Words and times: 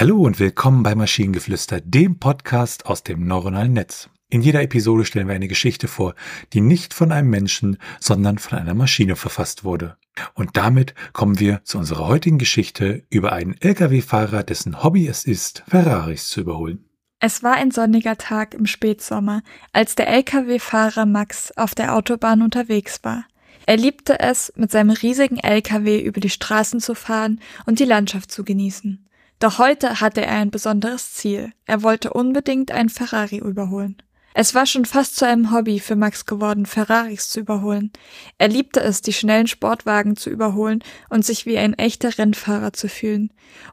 Hallo 0.00 0.18
und 0.18 0.38
willkommen 0.38 0.84
bei 0.84 0.94
Maschinengeflüster, 0.94 1.80
dem 1.80 2.20
Podcast 2.20 2.86
aus 2.86 3.02
dem 3.02 3.26
neuronalen 3.26 3.72
Netz. 3.72 4.08
In 4.30 4.42
jeder 4.42 4.62
Episode 4.62 5.04
stellen 5.04 5.26
wir 5.26 5.34
eine 5.34 5.48
Geschichte 5.48 5.88
vor, 5.88 6.14
die 6.52 6.60
nicht 6.60 6.94
von 6.94 7.10
einem 7.10 7.30
Menschen, 7.30 7.78
sondern 7.98 8.38
von 8.38 8.60
einer 8.60 8.74
Maschine 8.74 9.16
verfasst 9.16 9.64
wurde. 9.64 9.96
Und 10.34 10.56
damit 10.56 10.94
kommen 11.12 11.40
wir 11.40 11.62
zu 11.64 11.78
unserer 11.78 12.06
heutigen 12.06 12.38
Geschichte 12.38 13.06
über 13.10 13.32
einen 13.32 13.60
Lkw-Fahrer, 13.60 14.44
dessen 14.44 14.84
Hobby 14.84 15.08
es 15.08 15.24
ist, 15.24 15.64
Ferraris 15.66 16.28
zu 16.28 16.42
überholen. 16.42 16.84
Es 17.18 17.42
war 17.42 17.54
ein 17.54 17.72
sonniger 17.72 18.16
Tag 18.16 18.54
im 18.54 18.66
Spätsommer, 18.66 19.42
als 19.72 19.96
der 19.96 20.06
Lkw-Fahrer 20.10 21.06
Max 21.06 21.50
auf 21.56 21.74
der 21.74 21.96
Autobahn 21.96 22.42
unterwegs 22.42 23.00
war. 23.02 23.24
Er 23.66 23.76
liebte 23.76 24.20
es, 24.20 24.52
mit 24.54 24.70
seinem 24.70 24.90
riesigen 24.90 25.38
Lkw 25.38 26.00
über 26.00 26.20
die 26.20 26.30
Straßen 26.30 26.78
zu 26.78 26.94
fahren 26.94 27.40
und 27.66 27.80
die 27.80 27.84
Landschaft 27.84 28.30
zu 28.30 28.44
genießen. 28.44 29.04
Doch 29.38 29.58
heute 29.58 30.00
hatte 30.00 30.22
er 30.24 30.36
ein 30.36 30.50
besonderes 30.50 31.14
Ziel. 31.14 31.52
Er 31.66 31.82
wollte 31.82 32.12
unbedingt 32.12 32.72
einen 32.72 32.88
Ferrari 32.88 33.38
überholen. 33.38 33.96
Es 34.34 34.54
war 34.54 34.66
schon 34.66 34.84
fast 34.84 35.16
zu 35.16 35.26
einem 35.26 35.52
Hobby 35.52 35.80
für 35.80 35.96
Max 35.96 36.24
geworden, 36.24 36.64
Ferraris 36.64 37.28
zu 37.28 37.40
überholen. 37.40 37.90
Er 38.36 38.48
liebte 38.48 38.80
es, 38.80 39.02
die 39.02 39.12
schnellen 39.12 39.48
Sportwagen 39.48 40.16
zu 40.16 40.30
überholen 40.30 40.84
und 41.08 41.24
sich 41.24 41.44
wie 41.44 41.58
ein 41.58 41.74
echter 41.74 42.16
Rennfahrer 42.16 42.72
zu 42.72 42.88
fühlen. 42.88 43.32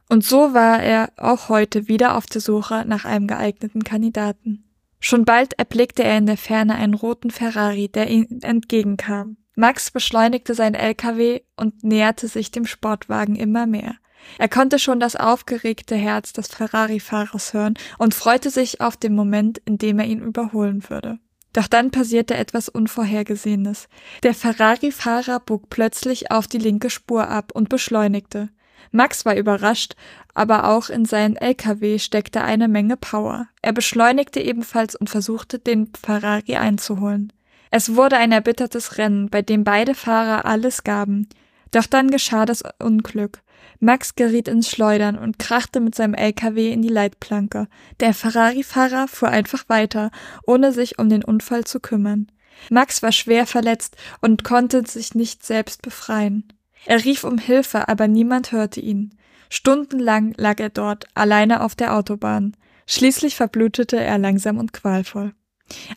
Und 0.09 0.23
so 0.23 0.53
war 0.55 0.81
er 0.81 1.11
auch 1.17 1.49
heute 1.49 1.87
wieder 1.87 2.17
auf 2.17 2.25
der 2.25 2.41
Suche 2.41 2.83
nach 2.87 3.05
einem 3.05 3.27
geeigneten 3.27 3.83
Kandidaten. 3.83 4.63
Schon 4.99 5.23
bald 5.23 5.53
erblickte 5.59 6.03
er 6.03 6.17
in 6.17 6.25
der 6.25 6.37
Ferne 6.37 6.73
einen 6.73 6.95
roten 6.95 7.29
Ferrari, 7.29 7.89
der 7.89 8.09
ihm 8.09 8.39
entgegenkam. 8.41 9.37
Max 9.55 9.91
beschleunigte 9.91 10.55
sein 10.55 10.73
LKW 10.73 11.41
und 11.57 11.83
näherte 11.83 12.27
sich 12.27 12.49
dem 12.49 12.65
Sportwagen 12.65 13.35
immer 13.35 13.67
mehr. 13.67 13.97
Er 14.37 14.49
konnte 14.49 14.79
schon 14.79 14.99
das 14.99 15.15
aufgeregte 15.15 15.95
Herz 15.95 16.33
des 16.33 16.47
Ferrari-Fahrers 16.47 17.53
hören 17.53 17.75
und 17.97 18.13
freute 18.13 18.49
sich 18.49 18.81
auf 18.81 18.97
den 18.97 19.15
Moment, 19.15 19.59
in 19.65 19.77
dem 19.77 19.99
er 19.99 20.05
ihn 20.05 20.21
überholen 20.21 20.89
würde. 20.89 21.19
Doch 21.53 21.67
dann 21.67 21.89
passierte 21.89 22.35
etwas 22.35 22.67
Unvorhergesehenes. 22.67 23.87
Der 24.23 24.33
Ferrari-Fahrer 24.33 25.39
bog 25.39 25.69
plötzlich 25.69 26.31
auf 26.31 26.47
die 26.47 26.57
linke 26.57 26.89
Spur 26.89 27.29
ab 27.29 27.51
und 27.53 27.69
beschleunigte. 27.69 28.49
Max 28.91 29.25
war 29.25 29.35
überrascht, 29.35 29.95
aber 30.33 30.69
auch 30.69 30.89
in 30.89 31.05
seinen 31.05 31.37
LKW 31.37 31.97
steckte 31.97 32.43
eine 32.43 32.67
Menge 32.67 32.97
Power. 32.97 33.47
Er 33.61 33.71
beschleunigte 33.71 34.41
ebenfalls 34.41 34.95
und 34.95 35.09
versuchte, 35.09 35.59
den 35.59 35.91
Ferrari 36.01 36.55
einzuholen. 36.55 37.31
Es 37.71 37.95
wurde 37.95 38.17
ein 38.17 38.31
erbittertes 38.31 38.97
Rennen, 38.97 39.29
bei 39.29 39.41
dem 39.41 39.63
beide 39.63 39.95
Fahrer 39.95 40.45
alles 40.45 40.83
gaben. 40.83 41.27
Doch 41.75 41.87
dann 41.87 42.09
geschah 42.09 42.45
das 42.45 42.63
Unglück. 42.79 43.41
Max 43.81 44.15
geriet 44.15 44.47
ins 44.47 44.69
Schleudern 44.69 45.17
und 45.17 45.39
krachte 45.39 45.81
mit 45.81 45.93
seinem 45.93 46.13
LKW 46.13 46.71
in 46.71 46.81
die 46.81 46.87
Leitplanke. 46.87 47.67
Der 47.99 48.13
Ferrari-Fahrer 48.13 49.09
fuhr 49.09 49.27
einfach 49.27 49.67
weiter, 49.67 50.09
ohne 50.47 50.71
sich 50.71 50.99
um 50.99 51.09
den 51.09 51.21
Unfall 51.21 51.65
zu 51.65 51.81
kümmern. 51.81 52.31
Max 52.69 53.03
war 53.03 53.11
schwer 53.11 53.45
verletzt 53.45 53.97
und 54.21 54.45
konnte 54.45 54.87
sich 54.87 55.15
nicht 55.15 55.45
selbst 55.45 55.81
befreien. 55.81 56.47
Er 56.85 57.03
rief 57.03 57.25
um 57.25 57.37
Hilfe, 57.37 57.89
aber 57.89 58.07
niemand 58.07 58.53
hörte 58.53 58.79
ihn. 58.79 59.13
Stundenlang 59.49 60.33
lag 60.37 60.61
er 60.61 60.69
dort, 60.69 61.07
alleine 61.13 61.61
auf 61.61 61.75
der 61.75 61.93
Autobahn. 61.93 62.55
Schließlich 62.87 63.35
verblutete 63.35 63.97
er 63.97 64.17
langsam 64.17 64.59
und 64.59 64.71
qualvoll. 64.71 65.33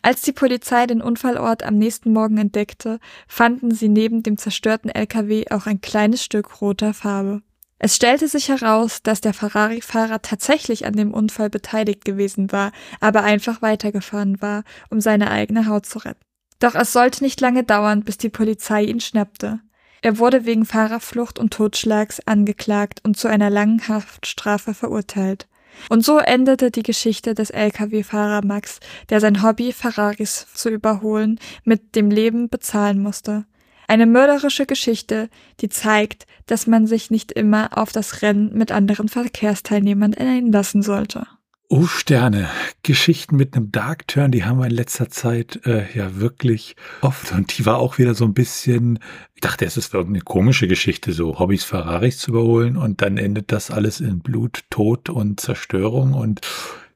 Als 0.01 0.21
die 0.21 0.31
Polizei 0.31 0.87
den 0.87 1.01
Unfallort 1.01 1.63
am 1.63 1.77
nächsten 1.77 2.11
Morgen 2.11 2.37
entdeckte, 2.37 2.99
fanden 3.27 3.71
sie 3.71 3.89
neben 3.89 4.23
dem 4.23 4.37
zerstörten 4.37 4.89
LKW 4.89 5.45
auch 5.51 5.65
ein 5.65 5.81
kleines 5.81 6.23
Stück 6.23 6.61
roter 6.61 6.93
Farbe. 6.93 7.41
Es 7.77 7.95
stellte 7.95 8.27
sich 8.27 8.49
heraus, 8.49 9.01
dass 9.03 9.21
der 9.21 9.33
Ferrari-Fahrer 9.33 10.21
tatsächlich 10.21 10.85
an 10.85 10.93
dem 10.93 11.13
Unfall 11.13 11.49
beteiligt 11.49 12.03
gewesen 12.03 12.51
war, 12.51 12.73
aber 12.99 13.23
einfach 13.23 13.61
weitergefahren 13.61 14.41
war, 14.41 14.63
um 14.89 14.99
seine 14.99 15.31
eigene 15.31 15.67
Haut 15.67 15.85
zu 15.85 15.99
retten. 15.99 16.19
Doch 16.59 16.75
es 16.75 16.91
sollte 16.91 17.23
nicht 17.23 17.39
lange 17.39 17.63
dauern, 17.63 18.03
bis 18.03 18.17
die 18.17 18.29
Polizei 18.29 18.83
ihn 18.83 18.99
schnappte. 18.99 19.61
Er 20.01 20.17
wurde 20.17 20.45
wegen 20.45 20.65
Fahrerflucht 20.65 21.39
und 21.39 21.53
Totschlags 21.53 22.19
angeklagt 22.25 22.99
und 23.03 23.17
zu 23.17 23.29
einer 23.29 23.49
langen 23.49 23.87
Haftstrafe 23.87 24.73
verurteilt. 24.73 25.47
Und 25.89 26.05
so 26.05 26.17
endete 26.19 26.71
die 26.71 26.83
Geschichte 26.83 27.33
des 27.33 27.49
Lkw-Fahrer 27.49 28.45
Max, 28.45 28.79
der 29.09 29.19
sein 29.19 29.43
Hobby, 29.43 29.71
Ferraris 29.71 30.47
zu 30.53 30.69
überholen, 30.69 31.39
mit 31.63 31.95
dem 31.95 32.11
Leben 32.11 32.49
bezahlen 32.49 33.01
musste. 33.01 33.45
Eine 33.87 34.05
mörderische 34.05 34.67
Geschichte, 34.67 35.29
die 35.61 35.69
zeigt, 35.69 36.27
dass 36.45 36.67
man 36.67 36.85
sich 36.85 37.09
nicht 37.09 37.31
immer 37.31 37.75
auf 37.77 37.91
das 37.91 38.21
Rennen 38.21 38.53
mit 38.53 38.71
anderen 38.71 39.09
Verkehrsteilnehmern 39.09 40.13
einlassen 40.13 40.83
sollte. 40.83 41.25
Oh 41.71 41.85
Sterne, 41.85 42.49
Geschichten 42.81 43.35
mit 43.35 43.55
einem 43.55 43.71
Dark 43.71 44.07
Turn, 44.07 44.31
die 44.31 44.43
haben 44.43 44.57
wir 44.57 44.65
in 44.65 44.71
letzter 44.71 45.07
Zeit 45.09 45.67
äh, 45.67 45.85
ja 45.95 46.15
wirklich 46.15 46.75
oft 47.01 47.31
und 47.31 47.55
die 47.55 47.65
war 47.67 47.77
auch 47.77 47.99
wieder 47.99 48.15
so 48.15 48.25
ein 48.25 48.33
bisschen, 48.33 48.97
ich 49.35 49.41
dachte, 49.41 49.65
es 49.65 49.77
ist 49.77 49.93
irgendeine 49.93 50.23
komische 50.23 50.67
Geschichte, 50.67 51.13
so 51.13 51.37
Hobbys 51.37 51.63
Ferraris 51.65 52.17
zu 52.17 52.31
überholen 52.31 52.75
und 52.75 53.03
dann 53.03 53.17
endet 53.17 53.51
das 53.51 53.69
alles 53.69 53.99
in 53.99 54.21
Blut, 54.21 54.63
Tod 54.71 55.11
und 55.11 55.39
Zerstörung 55.39 56.15
und 56.15 56.41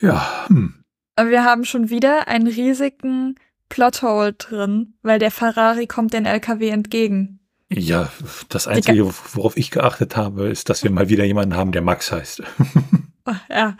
ja, 0.01 0.47
hm. 0.47 0.73
Wir 1.23 1.43
haben 1.43 1.65
schon 1.65 1.91
wieder 1.91 2.27
einen 2.27 2.47
riesigen 2.47 3.35
Plothole 3.69 4.33
drin, 4.33 4.95
weil 5.03 5.19
der 5.19 5.29
Ferrari 5.29 5.85
kommt 5.85 6.13
den 6.13 6.25
LKW 6.25 6.69
entgegen. 6.69 7.39
Ja, 7.69 8.11
das 8.49 8.67
Einzige, 8.67 9.13
worauf 9.33 9.55
ich 9.55 9.69
geachtet 9.69 10.15
habe, 10.15 10.47
ist, 10.47 10.69
dass 10.69 10.83
wir 10.83 10.89
mal 10.89 11.09
wieder 11.09 11.25
jemanden 11.25 11.55
haben, 11.55 11.71
der 11.71 11.83
Max 11.83 12.11
heißt. 12.11 12.41
Ja, 13.49 13.77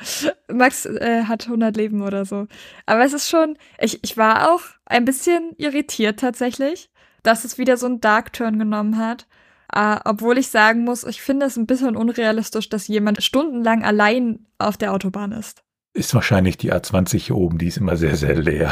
Max 0.52 0.86
äh, 0.86 1.24
hat 1.26 1.46
100 1.46 1.76
Leben 1.76 2.02
oder 2.02 2.26
so. 2.26 2.48
Aber 2.86 3.04
es 3.04 3.14
ist 3.14 3.30
schon, 3.30 3.58
ich, 3.80 4.00
ich 4.04 4.18
war 4.18 4.54
auch 4.54 4.62
ein 4.86 5.06
bisschen 5.06 5.54
irritiert 5.58 6.20
tatsächlich, 6.20 6.90
dass 7.24 7.46
es 7.46 7.58
wieder 7.58 7.78
so 7.78 7.86
einen 7.86 8.02
Dark 8.02 8.34
Turn 8.34 8.60
genommen 8.60 8.98
hat. 8.98 9.28
Uh, 9.76 9.98
obwohl 10.06 10.38
ich 10.38 10.50
sagen 10.50 10.84
muss, 10.84 11.04
ich 11.04 11.24
finde 11.24 11.48
es 11.48 11.58
ein 11.58 11.66
bisschen 11.66 11.96
unrealistisch, 11.96 12.70
dass 12.70 12.88
jemand 12.88 13.24
stundenlang 13.24 13.84
allein 13.84 14.46
auf 14.60 14.78
der 14.78 14.94
Autobahn 14.94 15.32
ist. 15.32 15.64
Ist 15.94 16.14
wahrscheinlich 16.14 16.58
die 16.58 16.72
A20 16.72 17.18
hier 17.18 17.36
oben, 17.36 17.58
die 17.58 17.68
ist 17.68 17.78
immer 17.78 17.98
sehr, 17.98 18.16
sehr 18.16 18.36
leer. 18.36 18.72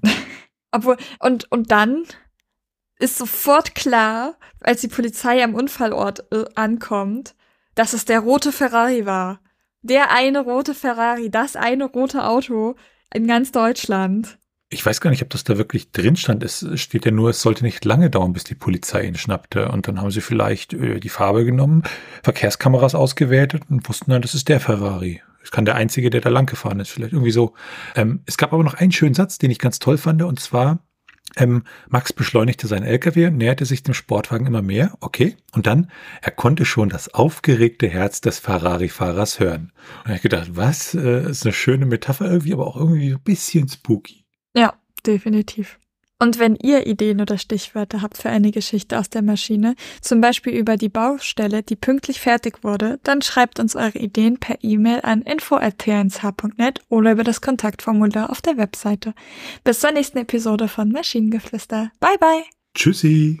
Obwohl, 0.70 0.98
und, 1.18 1.50
und 1.50 1.70
dann 1.70 2.04
ist 2.98 3.16
sofort 3.16 3.74
klar, 3.74 4.36
als 4.60 4.82
die 4.82 4.88
Polizei 4.88 5.42
am 5.42 5.54
Unfallort 5.54 6.30
äh, 6.30 6.44
ankommt, 6.56 7.34
dass 7.74 7.94
es 7.94 8.04
der 8.04 8.20
rote 8.20 8.52
Ferrari 8.52 9.06
war. 9.06 9.40
Der 9.82 10.12
eine 10.12 10.40
rote 10.40 10.74
Ferrari, 10.74 11.28
das 11.28 11.56
eine 11.56 11.86
rote 11.86 12.24
Auto 12.24 12.76
in 13.12 13.26
ganz 13.26 13.50
Deutschland. 13.50 14.38
Ich 14.70 14.86
weiß 14.86 15.00
gar 15.00 15.10
nicht, 15.10 15.22
ob 15.22 15.28
das 15.30 15.42
da 15.44 15.58
wirklich 15.58 15.90
drin 15.90 16.16
stand. 16.16 16.44
Es 16.44 16.64
steht 16.76 17.04
ja 17.04 17.10
nur, 17.10 17.30
es 17.30 17.42
sollte 17.42 17.64
nicht 17.64 17.84
lange 17.84 18.08
dauern, 18.08 18.32
bis 18.32 18.44
die 18.44 18.54
Polizei 18.54 19.04
ihn 19.04 19.16
schnappte. 19.16 19.68
Und 19.68 19.88
dann 19.88 20.00
haben 20.00 20.12
sie 20.12 20.20
vielleicht 20.20 20.72
äh, 20.72 21.00
die 21.00 21.08
Farbe 21.08 21.44
genommen, 21.44 21.82
Verkehrskameras 22.22 22.94
ausgewertet 22.94 23.64
und 23.68 23.86
wussten 23.88 24.12
dann, 24.12 24.22
das 24.22 24.34
ist 24.34 24.48
der 24.48 24.60
Ferrari. 24.60 25.20
Es 25.42 25.50
kann 25.50 25.64
der 25.64 25.74
Einzige, 25.74 26.10
der 26.10 26.20
da 26.20 26.30
lang 26.30 26.46
gefahren 26.46 26.78
ist, 26.78 26.90
vielleicht 26.90 27.12
irgendwie 27.12 27.32
so. 27.32 27.54
Ähm, 27.96 28.22
es 28.24 28.38
gab 28.38 28.52
aber 28.52 28.62
noch 28.62 28.74
einen 28.74 28.92
schönen 28.92 29.14
Satz, 29.14 29.36
den 29.36 29.50
ich 29.50 29.58
ganz 29.58 29.80
toll 29.80 29.98
fand, 29.98 30.22
und 30.22 30.38
zwar, 30.38 30.78
ähm, 31.36 31.64
Max 31.88 32.12
beschleunigte 32.12 32.66
seinen 32.66 32.84
LKW 32.84 33.26
und 33.26 33.36
näherte 33.36 33.64
sich 33.64 33.82
dem 33.82 33.94
Sportwagen 33.94 34.46
immer 34.46 34.62
mehr. 34.62 34.96
Okay. 35.00 35.36
Und 35.52 35.66
dann, 35.66 35.90
er 36.20 36.30
konnte 36.30 36.64
schon 36.64 36.88
das 36.88 37.12
aufgeregte 37.12 37.88
Herz 37.88 38.20
des 38.20 38.38
Ferrari-Fahrers 38.38 39.40
hören. 39.40 39.72
Und 40.04 40.12
ich 40.12 40.22
gedacht, 40.22 40.50
was? 40.54 40.94
Äh, 40.94 41.30
ist 41.30 41.44
eine 41.44 41.52
schöne 41.52 41.86
Metapher 41.86 42.26
irgendwie, 42.26 42.52
aber 42.52 42.66
auch 42.66 42.76
irgendwie 42.76 43.12
ein 43.12 43.20
bisschen 43.20 43.68
spooky. 43.68 44.24
Ja, 44.54 44.74
definitiv. 45.06 45.78
Und 46.22 46.38
wenn 46.38 46.54
ihr 46.54 46.86
Ideen 46.86 47.20
oder 47.20 47.36
Stichwörter 47.36 48.00
habt 48.00 48.16
für 48.16 48.30
eine 48.30 48.52
Geschichte 48.52 48.96
aus 48.96 49.10
der 49.10 49.22
Maschine, 49.22 49.74
zum 50.00 50.20
Beispiel 50.20 50.52
über 50.52 50.76
die 50.76 50.88
Baustelle, 50.88 51.64
die 51.64 51.74
pünktlich 51.74 52.20
fertig 52.20 52.62
wurde, 52.62 53.00
dann 53.02 53.22
schreibt 53.22 53.58
uns 53.58 53.74
eure 53.74 53.98
Ideen 53.98 54.38
per 54.38 54.58
E-Mail 54.62 55.00
an 55.02 55.22
info.tnsh.net 55.22 56.80
oder 56.88 57.10
über 57.10 57.24
das 57.24 57.40
Kontaktformular 57.40 58.30
auf 58.30 58.40
der 58.40 58.56
Webseite. 58.56 59.14
Bis 59.64 59.80
zur 59.80 59.90
nächsten 59.90 60.18
Episode 60.18 60.68
von 60.68 60.92
Maschinengeflüster. 60.92 61.90
Bye 61.98 62.18
bye. 62.20 62.44
Tschüssi. 62.76 63.40